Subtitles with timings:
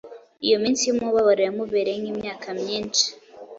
[0.45, 3.05] Iyo minsi y’umubabaro yamubereye nk’imyaka myinshi.